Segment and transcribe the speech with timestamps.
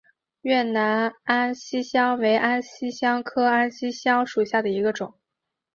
[0.41, 5.13] 越南安息香为安息香科安息香属下的一个种。